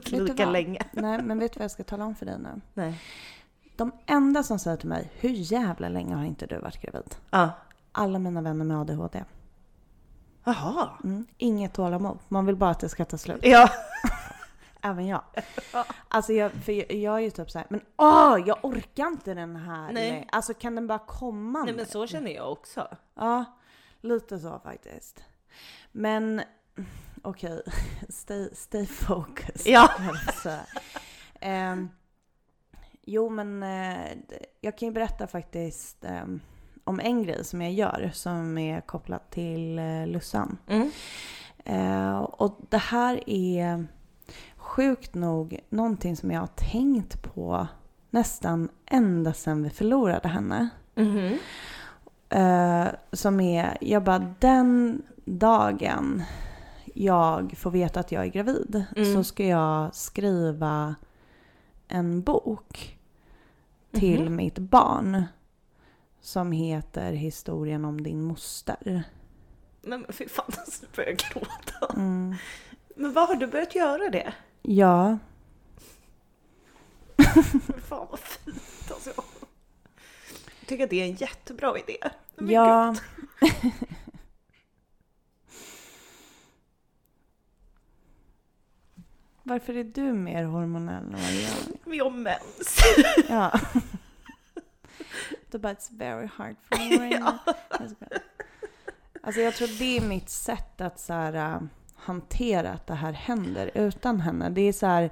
[0.10, 0.82] du lika länge.
[0.92, 2.60] Nej, men vet du vad jag ska tala om för dig nu?
[2.74, 3.00] Nej.
[3.76, 7.50] De enda som säger till mig “Hur jävla länge har inte du varit gravid?” Ja.
[7.92, 9.24] Alla mina vänner med ADHD.
[10.44, 10.90] Jaha.
[11.04, 11.26] Mm.
[11.38, 12.18] Inget tålamod.
[12.28, 13.40] Man vill bara att det ska ta slut.
[13.42, 13.70] Ja.
[14.82, 15.22] Även jag.
[16.08, 19.56] Alltså jag, för jag, jag är ju typ såhär, men åh, jag orkar inte den
[19.56, 19.92] här.
[19.92, 20.12] Nej.
[20.12, 22.88] med- Alltså kan den bara komma Nej men så känner jag också.
[23.14, 23.44] Ja,
[24.00, 25.24] lite så faktiskt.
[25.92, 26.42] Men
[27.22, 27.62] okej,
[28.08, 29.72] stay, stay focused.
[29.72, 29.90] Ja.
[30.42, 30.50] Så,
[31.40, 31.88] ehm,
[33.02, 33.60] jo men
[34.28, 36.40] d- jag kan ju berätta faktiskt ehm,
[36.90, 40.58] om en grej som jag gör som är kopplat till eh, Lussan.
[40.66, 40.90] Mm.
[41.64, 43.86] Eh, och det här är
[44.56, 47.66] sjukt nog någonting som jag har tänkt på
[48.10, 50.68] nästan ända sedan vi förlorade henne.
[50.94, 51.38] Mhm.
[52.28, 56.22] Eh, som är, jag bara den dagen
[56.94, 59.14] jag får veta att jag är gravid Mm.
[59.14, 60.94] så ska jag skriva
[61.88, 62.98] en bok
[63.92, 64.36] till Mhm.
[64.36, 65.24] mitt barn.
[66.20, 69.04] Som heter Historien om din moster.
[69.82, 71.92] Men fy fan, alltså, nu börjar jag gråta.
[71.94, 72.34] Mm.
[72.96, 74.32] Men vad har du börjat göra det?
[74.62, 75.18] Ja,
[77.34, 77.42] Fy
[77.88, 79.12] fan vad fint alltså.
[80.60, 81.96] Jag tycker att det är en jättebra idé.
[82.34, 82.94] Men ja.
[89.42, 91.96] Varför är du mer hormonell än vad jag är?
[91.96, 92.78] Jag har mens.
[93.28, 93.60] Ja.
[95.50, 97.32] Du bara, it's very hard for me right now.
[99.22, 101.60] Alltså jag tror det är mitt sätt att så här, äh,
[101.94, 104.50] hantera att det här händer utan henne.
[104.50, 105.10] Det är så här,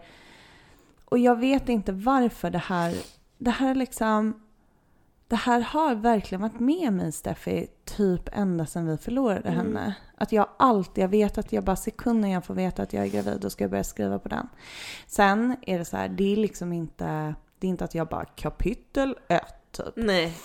[1.04, 2.94] och jag vet inte varför det här,
[3.38, 4.42] det här liksom,
[5.28, 9.56] det här har verkligen varit med mig Steffi, typ ända sedan vi förlorade Mm.
[9.56, 9.94] henne.
[10.16, 13.08] Att jag alltid, jag vet att jag bara sekunden jag får veta att jag är
[13.10, 14.48] gravid, då ska jag börja skriva på den.
[15.06, 18.24] Sen är det så här, det är liksom inte, det är inte att jag bara
[18.24, 19.92] kapitel ett typ.
[19.96, 20.38] Nej.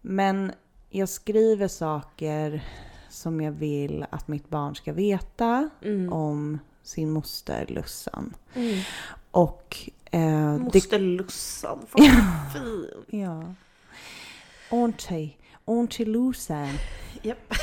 [0.00, 0.52] Men
[0.90, 2.64] jag skriver saker
[3.08, 6.12] som jag vill att mitt barn ska veta Mm.
[6.12, 8.34] om sin moster Lussan.
[8.54, 8.78] Mm.
[9.30, 12.90] Och eh, det Moster Lussan, fan vad fin.
[13.20, 13.44] Ja.
[14.70, 15.30] Auntie.
[15.64, 16.68] Auntie Lusan.
[17.22, 17.54] Japp.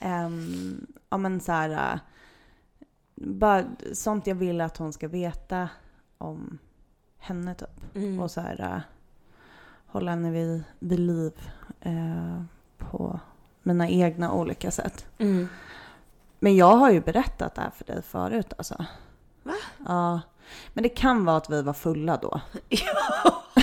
[1.08, 1.92] Ja men så här.
[1.94, 1.98] äh,
[3.14, 5.68] Bara sånt jag vill att hon ska veta
[6.18, 6.58] om
[7.18, 7.94] henne typ.
[7.96, 8.20] Mm.
[8.20, 8.82] Och så här.
[9.92, 11.32] Hålla henne vid, vid liv.
[11.80, 12.42] eh,
[12.78, 13.20] på
[13.62, 15.06] mina egna olika sätt.
[15.18, 15.48] Mm.
[16.38, 18.84] Men jag har ju berättat det här för dig förut alltså.
[19.42, 19.54] Va?
[19.86, 20.20] Ja.
[20.74, 22.40] Men det kan vara att vi var fulla då.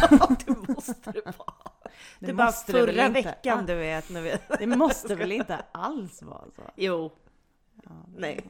[0.02, 1.54] Ja, det måste det vara.
[2.20, 3.10] Det, Det bara förra inte.
[3.22, 3.62] veckan Ah.
[3.62, 4.36] du vet när vi...
[4.60, 6.62] Det måste väl inte alls vara så?
[6.76, 7.12] Jo,
[7.84, 8.50] Ja, nej.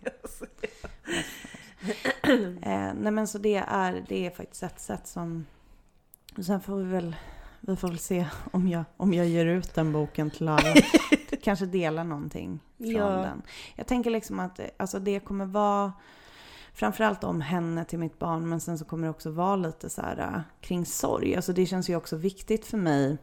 [2.62, 5.46] Eh, nej men så det är, det är faktiskt ett sätt som...
[6.46, 7.15] Sen får vi väl,
[7.62, 10.74] vi får väl se om jag, om jag ger ut den boken till alla.
[11.43, 13.10] Kanske dela någonting från Ja.
[13.10, 13.41] den.
[13.76, 15.93] Jag tänker liksom att alltså det kommer vara
[16.74, 20.02] framförallt om henne till mitt barn men sen så kommer det också vara lite så
[20.02, 21.36] här eh, kring sorg.
[21.36, 23.17] Alltså det känns ju också viktigt för mig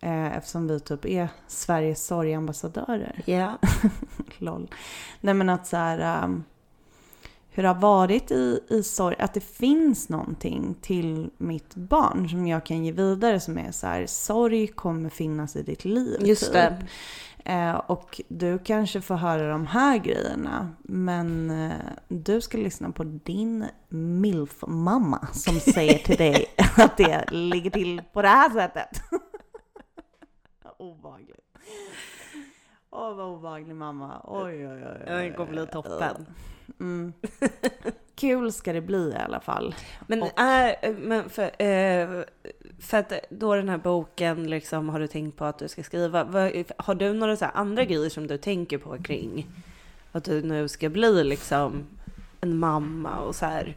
[0.00, 3.22] eh, eftersom vi typ är Sveriges sorgambassadörer.
[3.26, 3.58] Ja.
[4.38, 4.70] LOL.
[5.20, 6.44] Nej men att så här, um,
[7.54, 12.46] hur det har varit i, i sorg, att det finns någonting till mitt barn som
[12.46, 16.16] jag kan ge vidare som är så här, sorg kommer finnas i ditt liv.
[16.20, 16.52] Just typ.
[16.52, 16.86] det.
[17.44, 21.76] Eh, och du kanske får höra de här grejerna, men eh,
[22.08, 28.22] du ska lyssna på din milf-mamma som säger till dig att det ligger till på
[28.22, 29.02] det här sättet.
[30.78, 31.38] Obehagligt.
[33.02, 34.20] Åh, vad obehaglig mamma.
[34.24, 35.14] Oj, oj, oj.
[35.14, 36.26] oj, Det kommer bli toppen.
[36.80, 37.12] Mm.
[38.14, 39.74] Kul ska det bli i alla fall.
[40.06, 42.24] Men, Och- är, men för, eh,
[42.80, 46.24] för att då den här boken liksom har du tänkt på att du ska skriva.
[46.76, 49.46] Har du några så andra grejer som du tänker på kring
[50.12, 51.86] att du nu ska bli liksom
[52.40, 53.76] en mamma och så här.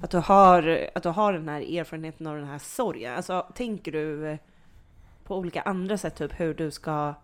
[0.00, 3.14] Att du har, att du har den här erfarenheten av den här sorgen.
[3.14, 4.38] Alltså tänker du
[5.24, 7.14] på olika andra sätt, typ hur du ska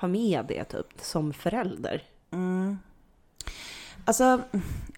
[0.00, 2.02] ha med det typ som förälder?
[2.30, 2.78] Mm.
[4.04, 4.40] Alltså,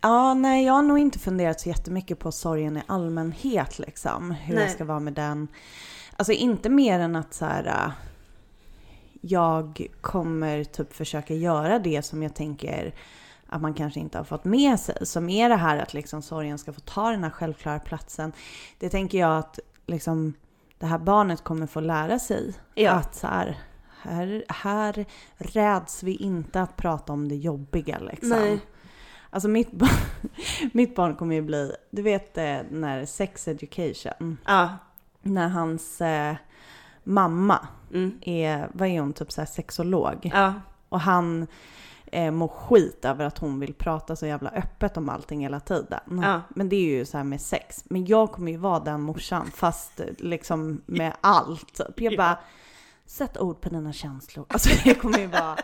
[0.01, 4.31] ja, nej, jag har nog inte funderat så jättemycket på sorgen i allmänhet liksom.
[4.31, 4.65] Hur Nej.
[4.65, 5.49] jag ska vara med den.
[6.17, 7.93] Alltså inte mer än att så här, äh,
[9.21, 12.95] jag kommer typ försöka göra det som jag tänker
[13.47, 15.07] att man kanske inte har fått med sig.
[15.07, 18.33] Som är det här att liksom sorgen ska få ta den här självklara platsen.
[18.79, 20.35] Det tänker jag att liksom
[20.79, 22.55] det här barnet kommer få lära sig.
[22.75, 22.91] Ja.
[22.93, 23.59] Att så här,
[24.03, 25.05] här, här
[25.37, 28.29] räds vi inte att prata om det jobbiga liksom.
[28.29, 28.61] Nej.
[29.31, 29.91] Alltså mitt, barn,
[30.73, 34.69] mitt barn kommer ju bli, du vet eh, när sex education, Ja.
[35.23, 36.35] när hans eh,
[37.05, 38.19] mamma Mm.
[38.21, 40.31] är, vad är hon, typ så här sexolog.
[40.35, 40.55] Ja.
[40.89, 41.47] Och han
[42.07, 46.01] eh, mår skit över att hon vill prata så jävla öppet om allting hela tiden.
[46.23, 46.41] Ja.
[46.49, 47.85] Men det är ju så här med sex.
[47.89, 51.75] Men jag kommer ju vara den morsan fast liksom med allt.
[51.75, 52.01] Typ.
[52.01, 52.39] Jag Ja.
[53.13, 54.47] Sätt ord på dina känslor.
[54.49, 55.57] Alltså det kommer ju vara,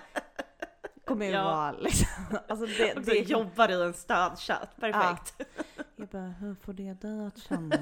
[1.05, 1.45] kommer ju Ja.
[1.45, 2.07] vara liksom.
[2.49, 5.35] Alltså det, Och du det, jobbar i en stödchatt, perfekt.
[5.97, 7.77] Jag bara, hur får det dig att känna?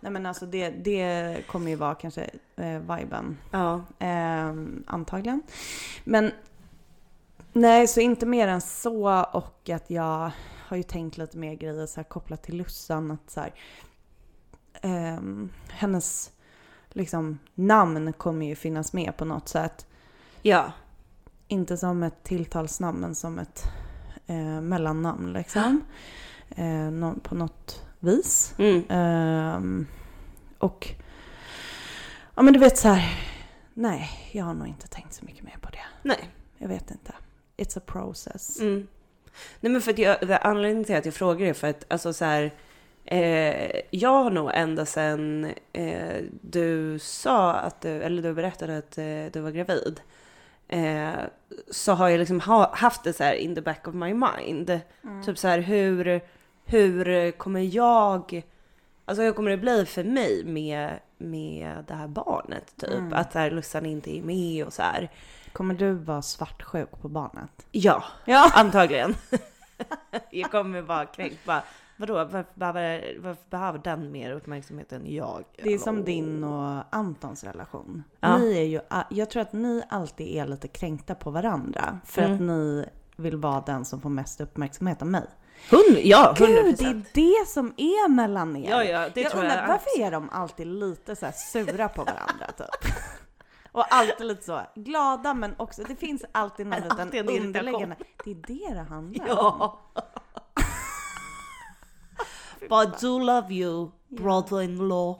[0.00, 3.38] Nej men alltså det, det kommer ju vara kanske eh, viben.
[3.50, 3.84] Ja.
[3.98, 4.54] Eh,
[4.86, 5.42] antagligen.
[6.04, 6.32] Men
[7.52, 10.30] nej, så inte mer än så och att jag
[10.66, 13.10] har ju tänkt lite mer grejer så här kopplat till Lussan.
[13.10, 13.54] Att så här,
[14.82, 16.30] ehm, hennes
[16.92, 19.86] liksom namn kommer ju finnas med på något sätt.
[20.42, 20.72] Ja.
[21.48, 23.64] Inte som ett tilltalsnamn men som ett
[24.26, 25.80] eh, mellannamn liksom.
[26.56, 28.54] Eh, nå- på något vis.
[28.58, 28.84] Mm.
[28.88, 29.86] Ehm,
[30.58, 30.88] och
[32.34, 33.28] ja men du vet så här.
[33.74, 35.84] Nej, jag har nog inte tänkt så mycket mer på det.
[36.02, 36.30] Nej.
[36.58, 37.14] Jag vet inte.
[37.56, 38.60] It's a process.
[38.60, 38.86] Mm.
[39.60, 42.24] Nej men för att jag, anledningen till att jag frågar är för att alltså så
[42.24, 42.54] här,
[43.04, 48.98] eh, jag har nog ända sedan eh, du sa att du, eller du berättade att
[48.98, 50.00] eh, du var gravid,
[50.68, 51.12] eh,
[51.70, 54.80] så har jag liksom ha, haft det så här in the back of my mind.
[55.24, 56.20] Typ så här hur,
[56.64, 58.42] hur kommer jag,
[59.04, 62.90] alltså hur kommer det bli för mig med, med det här barnet typ?
[62.90, 63.12] Mm.
[63.12, 65.10] Att så här, Lussan inte är med och så här.
[65.52, 67.66] Kommer du vara svartsjuk på barnet?
[67.70, 68.50] Ja, Ja.
[68.54, 69.14] Antagligen.
[70.30, 71.44] jag kommer vara kränkt.
[71.44, 71.62] Bara,
[71.96, 75.44] vadå, varför behöver, varför behöver den mer uppmärksamhet än jag?
[75.62, 78.02] Det är som din och Antons relation.
[78.20, 78.38] Ja.
[78.38, 81.98] Ni är ju, jag tror att ni alltid är lite kränkta på varandra.
[82.04, 82.34] För Mm.
[82.34, 85.26] att ni vill vara den som får mest uppmärksamhet av mig.
[85.70, 87.02] Hund, ja, 100 Gud, det är
[87.40, 88.70] det som är mellan er.
[88.70, 89.68] Ja, ja, det jag tror undrar, jag.
[89.68, 92.92] varför är de alltid lite så sura på varandra typ?
[93.72, 97.96] Och alltid lite så glada men också, det finns alltid någon liten underliggande.
[98.24, 99.34] Det är det det handlar om.
[99.38, 99.80] Ja.
[102.68, 105.18] But I do love you, brother-in-law.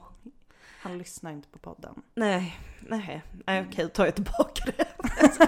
[0.80, 2.02] Han lyssnar inte på podden.
[2.14, 4.86] Nej, nej, nej okej, tar jag tillbaka det.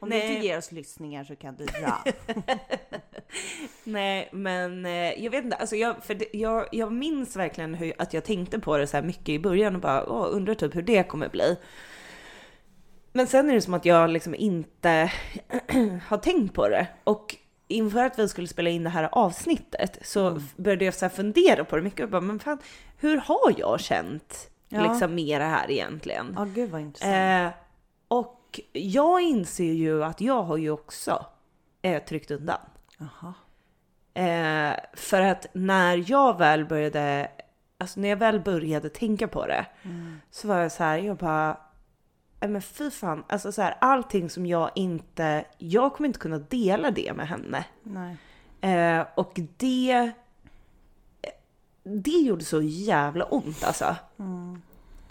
[0.00, 0.20] Om Nej.
[0.20, 2.04] du inte ger oss lyssningar så kan du dra.
[3.84, 7.92] Nej, men eh, jag vet inte, alltså jag, för det, jag, jag minns verkligen hur,
[7.98, 10.76] att jag tänkte på det så här mycket i början och bara åh, undrar typ
[10.76, 11.56] hur det kommer bli.
[13.12, 15.12] Men sen är det som att jag liksom inte
[16.06, 16.86] har tänkt på det.
[17.04, 17.36] Och
[17.70, 20.42] inför att vi skulle spela in det här avsnittet så Mm.
[20.56, 22.58] började jag så fundera på det mycket och bara, men fan,
[22.96, 24.92] hur har jag känt Ja.
[24.92, 26.34] liksom med det här egentligen?
[26.38, 27.14] Ja, gud vad intressant.
[27.54, 27.58] Eh,
[28.08, 31.26] och jag inser ju att jag har ju också
[31.82, 32.58] eh, tryckt undan.
[34.14, 37.28] Eh, för att när jag väl började,
[37.78, 40.20] alltså när jag väl började tänka på det Mm.
[40.30, 41.56] så var jag så här, jag bara, "Nej,
[42.48, 46.90] men fy fan, alltså så här, allting som jag inte, jag kommer inte kunna dela
[46.90, 47.64] det med henne.
[48.60, 50.10] Eh, och det,
[51.82, 53.96] det gjorde så jävla ont alltså.
[54.18, 54.62] Mm.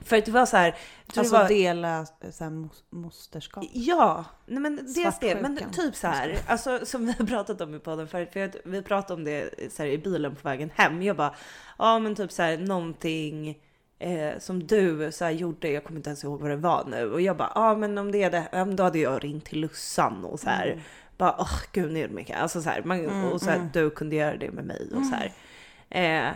[0.04, 0.76] För att det var så här,
[1.14, 3.66] jag Alltså det var, dela eh, så här, mos- mosterskap.
[3.74, 7.76] Ja, nej men dels det, men typ så här, alltså som vi har pratat om
[7.76, 10.72] i podden förut, för att vi pratade om det så här, i bilen på vägen
[10.76, 11.02] hem.
[11.02, 11.36] Jag bara,
[11.78, 13.58] ja men typ så här någonting
[14.00, 17.12] eh, som du så här, gjorde, jag kommer inte ens ihåg vad det var nu.
[17.12, 19.60] Och jag bara, ja men om det är det, ja, då hade jag ringt till
[19.60, 20.80] Lussan och så här, Mm.
[21.18, 22.40] bara, åh gud nu är det mycket.
[22.42, 23.70] Alltså så här, man, Mm, och så här, mm.
[23.74, 25.32] du kunde göra det med mig och så här.
[25.90, 26.32] Eh,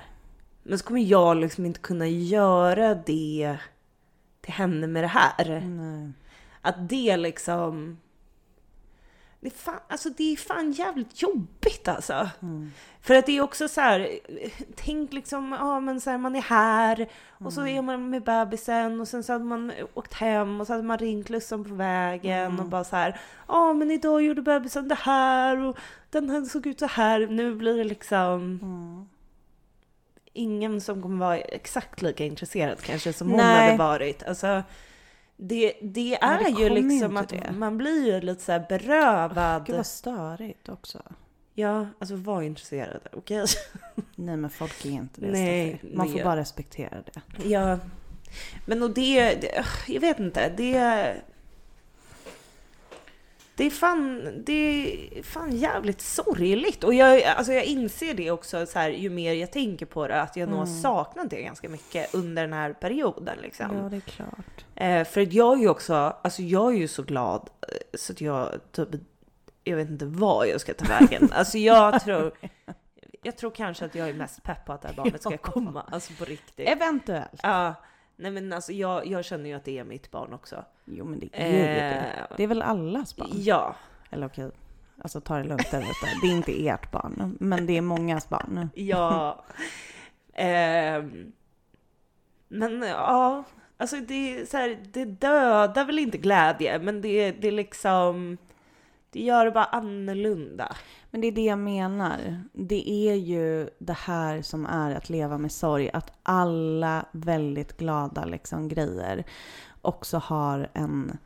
[0.64, 3.58] men så kommer jag liksom inte kunna göra det
[4.42, 5.62] till henne med det här.
[6.62, 7.98] Att det liksom...
[9.44, 12.30] Det är fan, alltså det är fan jävligt jobbigt alltså.
[12.42, 12.72] Mm.
[13.02, 14.10] För att det är också så här,
[14.76, 19.02] tänk liksom, ja men så här, man är här och så är man med bebisen
[19.02, 22.60] och sen så hade man åkt hem och så hade man ringt Lussan på vägen
[22.60, 25.78] och bara så här, ja men idag gjorde bebisen det här och
[26.10, 27.28] den här såg ut så här.
[27.28, 29.06] Nu blir det liksom Mm.
[30.34, 33.66] ingen som kommer vara exakt lika intresserad kanske som hon Nej.
[33.66, 34.24] hade varit.
[34.24, 34.64] Alltså,
[35.38, 37.52] det, det är det ju liksom att det.
[37.52, 39.66] man blir ju lite så här berövad.
[39.66, 41.02] Gud vad störigt också.
[41.54, 43.46] Ja, alltså var intresserad, okej?
[44.16, 45.82] Nej men folk är inte det Nej.
[45.94, 47.22] Man får bara respektera det.
[47.50, 47.80] Ja.
[48.66, 51.16] Men och det, det, jag vet inte, det...
[53.56, 56.84] Det är fan, det är fan jävligt sorgligt.
[56.84, 60.22] Och jag, alltså jag inser det också så här, ju mer jag tänker på det,
[60.22, 60.82] att jag nog har Mm.
[60.82, 63.38] saknat det ganska mycket under den här perioden.
[63.42, 63.76] Liksom.
[63.78, 64.63] Ja det är klart.
[64.76, 68.14] Eh, för att jag är ju också, alltså jag är ju så glad eh, så
[68.14, 68.90] att jag typ,
[69.64, 71.30] jag vet inte vad jag ska ta vägen.
[71.34, 72.32] Alltså jag tror,
[73.24, 75.86] jag tror kanske att jag är mest pepp på att det här barnet ska komma,
[75.92, 76.70] alltså på riktigt.
[76.70, 77.40] Eventuellt.
[77.44, 77.74] Ja,
[78.16, 80.66] nej men alltså jag, jag känner ju att det är mitt barn också.
[80.86, 82.16] Jo men det är ju det.
[82.30, 83.30] Eh, Det är väl allas barn?
[83.34, 83.76] Ja,
[84.10, 84.52] Eller okej,
[85.04, 85.92] alltså ta det lugnt där ute.
[86.22, 88.70] Det är inte ert barn, men det är mångas barn.
[88.76, 89.44] ja.
[90.36, 91.32] Ehm,
[92.48, 93.44] men ja,
[93.84, 98.38] alltså det är så här, det dödar väl inte glädje, men det, det är liksom,
[99.10, 100.76] det gör det bara annorlunda.
[101.12, 102.44] Men det är det jag menar.
[102.54, 105.90] Det är ju det här som är att leva med sorg.
[105.94, 109.24] Att alla väldigt glada liksom, grejer
[109.82, 111.18] också har en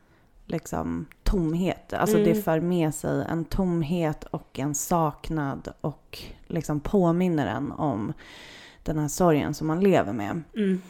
[0.46, 1.92] liksom, tomhet.
[1.92, 2.28] Alltså Mm.
[2.28, 8.12] det för med sig en tomhet och en saknad och liksom påminner en om
[8.82, 10.42] den här sorgen som man lever med.
[10.56, 10.82] Mm.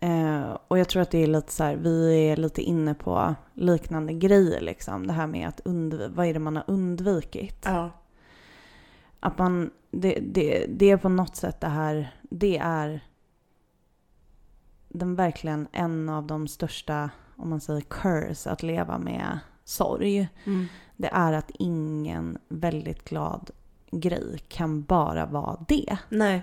[0.00, 3.34] Eh, och jag tror att det är lite så här, vi är lite inne på
[3.54, 5.06] liknande grejer liksom.
[5.06, 7.62] Det här med att undvika, vad är det man har undvikit?
[7.64, 7.90] Ja.
[9.20, 13.00] Att man, det, det, det är på något sätt det här, det är
[14.88, 20.28] den verkligen en av de största, om man säger curse, att leva med sorg.
[20.44, 20.66] Mm.
[20.96, 23.50] Det är att ingen väldigt glad
[23.90, 25.98] grej kan bara vara det.
[26.08, 26.42] Nej.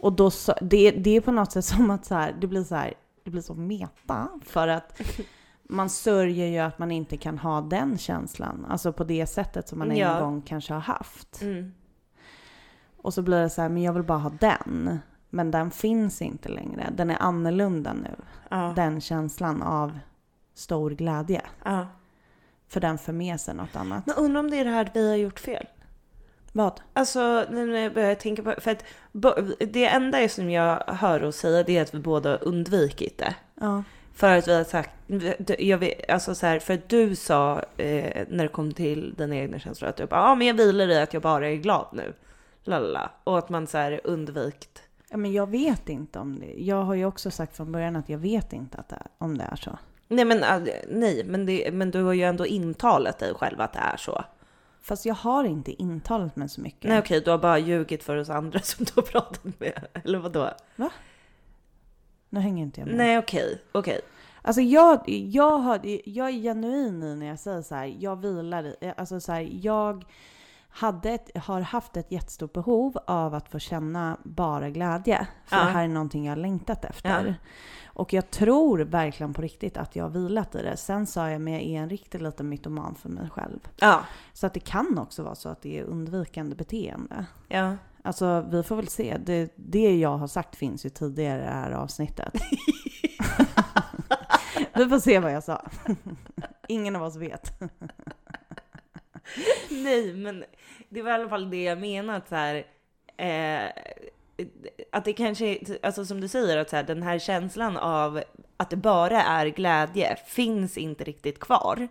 [0.00, 2.64] Och då så, det, det är på något sätt som att så här, det blir
[2.64, 2.94] så här,
[3.24, 5.00] det blir så meta för att
[5.68, 9.78] man sörjer ju att man inte kan ha den känslan, alltså på det sättet som
[9.78, 10.20] man en Ja.
[10.20, 11.42] gång kanske har haft.
[11.42, 11.72] Mm.
[12.96, 14.98] Och så blir det så här, men jag vill bara ha den.
[15.30, 16.92] Men den finns inte längre.
[16.96, 18.16] Den är annorlunda nu.
[18.48, 18.72] Ja.
[18.76, 19.98] Den känslan av
[20.54, 21.42] stor glädje.
[21.64, 21.86] ja.
[22.68, 24.06] För den för med sig något annat.
[24.06, 25.66] Men undrar om det är det här vi har gjort fel?
[26.56, 26.80] Vad?
[26.92, 28.84] Alltså nu när jag börjar tänka på för att
[29.58, 33.34] det enda som jag hör och säga det är att vi båda undvikit det.
[33.60, 33.82] Ja.
[34.14, 34.90] För att vi har sagt,
[35.58, 39.36] jag vet, alltså så här, för att du sa eh, när det kom till dina
[39.36, 41.86] egna känslor att du bara, ja men jag vilar i att jag bara är glad
[41.92, 42.12] nu.
[42.64, 43.10] Lalla.
[43.24, 46.52] Och att man så här undvikt Ja, men jag vet inte om det.
[46.58, 49.38] Jag har ju också sagt från början att jag vet inte att det är, om
[49.38, 49.78] det är så.
[50.08, 53.72] Nej, men, äh, nej men, det, men du har ju ändå intalat dig själv att
[53.72, 54.24] det är så.
[54.86, 56.88] Fast jag har inte intalat mig så mycket.
[56.88, 59.86] Nej okej, du har bara ljugit för oss andra som du har pratat med.
[60.04, 60.50] Eller vadå?
[62.28, 62.96] Nu hänger inte jag med.
[62.96, 64.00] Nej okej, okej.
[64.42, 68.64] Alltså jag, jag, har, jag är genuin i när jag säger så här, jag vilar
[68.64, 70.04] i, alltså så här, jag
[70.78, 75.26] hade ett, har haft ett jättestort behov av att få känna bara glädje.
[75.46, 75.64] För Ja.
[75.64, 77.26] det här är någonting jag har längtat efter.
[77.26, 77.34] Ja.
[77.86, 80.76] Och jag tror verkligen på riktigt att jag har vilat i det.
[80.76, 83.58] Sen sa jag, men jag är en riktig liten mytoman för mig själv.
[83.76, 84.00] Ja,
[84.32, 87.26] Så att det kan också vara så att det är undvikande beteende.
[87.48, 87.76] ja.
[88.02, 89.16] Alltså vi får väl se.
[89.24, 92.32] Det, det jag har sagt finns ju tidigare i det här avsnittet.
[94.74, 95.62] vi får se vad jag sa.
[96.68, 97.52] Ingen av oss vet.
[99.70, 100.44] Nej, men
[100.88, 102.66] det var i alla fall det jag menade att så här,
[103.16, 103.70] eh,
[104.92, 108.22] att det kanske, alltså som du säger, att så här, den här känslan av
[108.56, 111.88] att det bara är glädje finns inte riktigt kvar.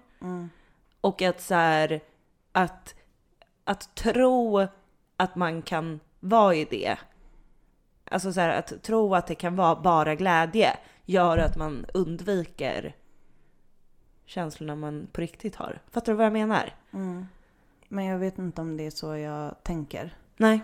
[1.02, 2.02] Och att så här,
[2.52, 2.96] att,
[3.64, 4.68] att tro
[5.18, 6.98] att man kan vara i det,
[8.12, 12.96] alltså så här, att tro att det kan vara bara glädje gör att man undviker
[14.26, 15.80] känslorna man på riktigt har.
[15.92, 16.74] Fattar du vad jag menar?
[17.88, 20.16] Men jag vet inte om det är så jag tänker.
[20.38, 20.62] Nej.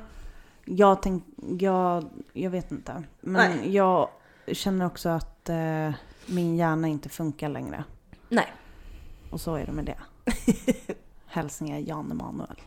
[0.66, 1.24] Jag, tänk,
[1.60, 3.04] jag, jag vet inte.
[3.22, 3.76] Men Nej.
[3.76, 4.10] jag
[4.48, 5.92] känner också att eh,
[6.26, 7.84] min hjärna inte funkar längre.
[8.30, 8.48] Nej.
[9.30, 9.98] Och så är det med det.
[11.26, 12.62] Hälsningar Jan Emanuel.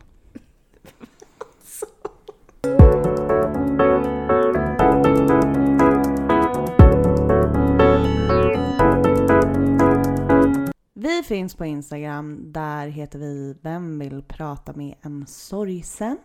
[11.14, 12.52] Vi finns på Instagram.
[12.52, 16.18] Där heter vi Vem vill prata med en sorgsen?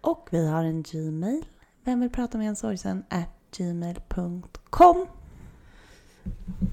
[0.00, 1.44] Och vi har en Gmail.
[1.84, 3.04] Vem vill prata med en sorgsen?
[3.08, 5.06] At gmail.com.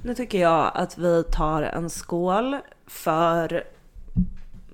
[0.04, 3.64] Nu tycker jag att vi tar en skål för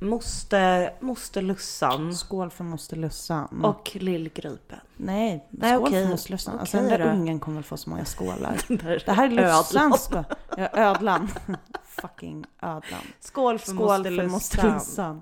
[0.05, 3.65] Moster, moster Lussan Skål för moster Lussan.
[3.65, 4.79] och Lillgripen.
[4.97, 6.03] Nej, Nej, skål okej.
[6.03, 6.59] för moster Lussan.
[6.59, 7.11] Alltså Okej den där då.
[7.13, 8.61] ungen kommer väl få så många skålar.
[9.05, 9.57] Det här är ödlan.
[9.59, 10.23] Lussans skål.
[10.57, 11.29] Ja, ödlan.
[11.87, 12.99] Fucking ödlan.
[13.19, 14.73] Skål för Skål moster för moster Lussan.
[14.73, 15.21] Lussan.